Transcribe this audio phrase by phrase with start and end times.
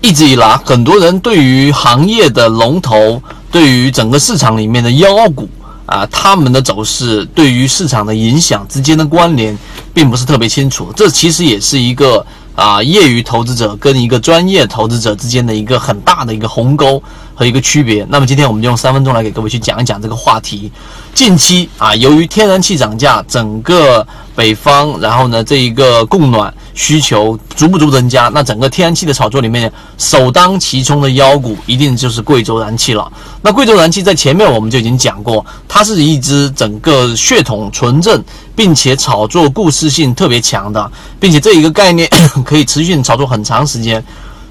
[0.00, 5.48] 一直以来，很多人对于行业的龙头，对于整个市场里面的妖股
[5.86, 9.58] 啊，他们的走势对于市场的影响之间的关联，
[9.92, 10.92] 并不是特别清楚。
[10.94, 12.24] 这其实也是一个
[12.54, 17.02] 啊，业余投资者跟一个专业投资者之间的一个很大的一个鸿沟
[17.34, 18.06] 和一个区别。
[18.08, 20.70] 那么今天我们就用三分钟来给各位去讲一讲这个话题。
[21.12, 24.06] 近期啊，由于天然气涨价，整个
[24.38, 26.54] 北方，然后呢，这一个供暖。
[26.74, 33.12] 需求逐步逐步增加，那整个天然气的炒作里面，首当其冲的妖股一定就是贵州燃气了。
[33.42, 38.22] 那贵州燃气在前面我们就已经讲过，它是一支整个血统纯正，
[38.54, 42.08] 并且炒作故事性特别强的，并且这一个概念
[42.46, 44.04] 可以持续炒作很长时间。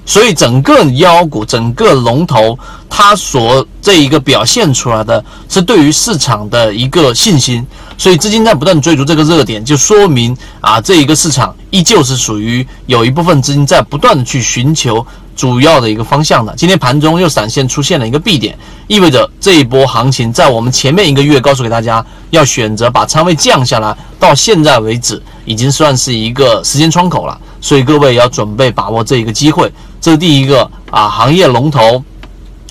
[0.08, 2.58] 所以整个妖股、整个龙头，
[2.88, 7.64] 它所这一个表现出来的是对于市场的一个信心。
[7.98, 16.54] 所以资金在不断追逐这个热点，就说明啊，这一个市场依旧是属于有一部分资金在不断的去寻求主要的一个方向的。
[16.56, 27.38] 今天盘中又闪现出现了一个 B 点，意味着这一波行情在我们前面一个月告诉给大家要选择把仓位降下来，到现在为止已经算是一个时间窗口了。
[27.60, 29.70] 所以各位要准备把握这一个机会。
[30.00, 32.02] 这是第一个啊，行业龙头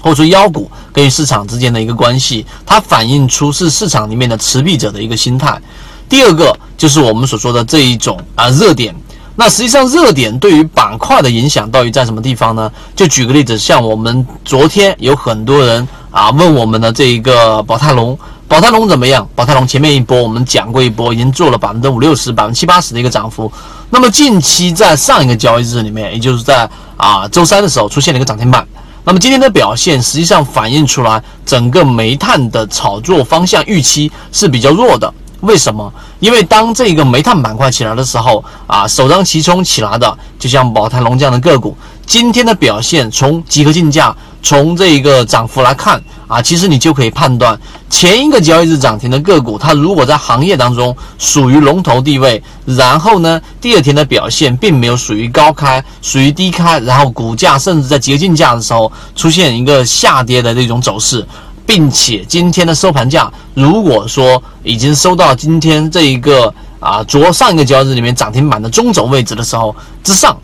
[0.02, 5.60] 或者说妖股跟市场之间的一个关系，它反映出是市场里面的持币者的一个心态。
[6.08, 8.96] 第二个就是我们所说的这一种啊热点。
[9.36, 12.72] 那实际上热点对于板块的影响到底在什么地方呢？
[12.96, 18.18] 就举个例子，像我们昨天有很多人啊问我们的这一个宝泰隆。
[18.48, 19.28] 宝泰隆怎么样？
[19.36, 23.52] 宝泰隆前面一波我们讲过一波，已经做了百分之五六十、百分之七八十的一个涨幅。
[23.90, 28.66] 那么近期在上一个交易日里面，也就是在啊周三的时候出现了一个涨停板。
[29.04, 35.14] 那么今天的表现实际上反映出来，整个煤炭的炒作方向预期是比较弱的。
[35.42, 35.92] 为什么？
[36.20, 44.16] 因为当这个煤炭板块起来的时候啊，首当其冲起来的，就像宝泰隆这样的个股，今天的表现从集合竞价。
[44.44, 61.28] 从这个涨幅来看啊，其实你就可以判断，前一个交易日涨停的个股，它如果在行业当中属于龙头地位，然后呢，第二天的表现并没有属于高开，属于低开，然后股价甚至在集合竞价的时候出现一个下跌的这种走势，
[61.68, 70.36] 并且今天的收盘价如果说已经收到今天这一个啊昨上一个交易日里面涨停板的中轴位置的时候之上，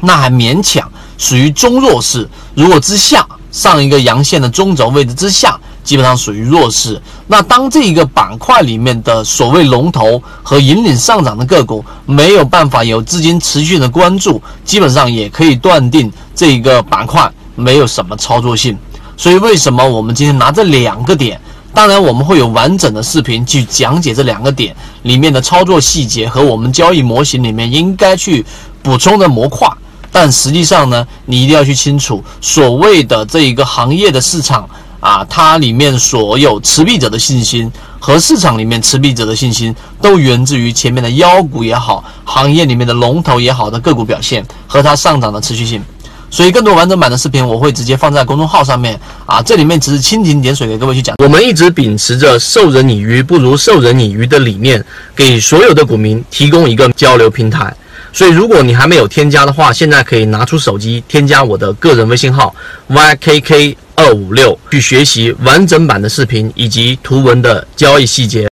[0.00, 0.90] 那还勉强。
[1.16, 7.00] 属于中弱势，如果之下上一个阳线的中轴位置之下，基本上属于弱势。
[7.28, 18.76] 那当这一个板块里面的所谓龙头和引领上涨的个股没有办法有资金持续的关注，基本上也可以断定这一个板块没有什么操作性。
[19.16, 21.40] 所以为什么我们今天拿这两个点？
[21.72, 28.46] 当然我们会有完整的视频去讲解这两个点里面的操作细节和我们交易模型里面应该去
[28.80, 29.68] 补充的模块。
[30.12, 34.68] 但实际上呢，你一定要去清楚，所谓的这一个行业的市场
[35.00, 45.82] 啊，它里面所有持币者的信心和市场里面持币者的信心，都源自于前面的妖股也好，行业里面的龙头也好的个股表现和它上涨的持续性。
[46.34, 51.14] 所以，更多完整版的视频我会直接放在公众号上面啊，这里面只是蜻蜓点水给各位去讲。
[51.22, 54.84] 我们一直秉持着授人以鱼不如授人以渔的理念，
[55.14, 57.72] 给所有的股民提供一个交流平台。
[58.12, 62.52] 所以，如果你还没有添加的话，现在可以拿出手机添加我的个人微信号
[62.90, 68.48] ykk 二五六，去学习完整版的视频以及图文的交易细节。